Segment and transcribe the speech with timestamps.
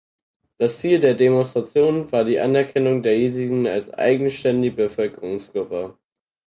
[0.57, 5.95] Das Ziel der Demonstration war die Anerkennung der Jesiden als eigenständige Bevölkerungsgruppe.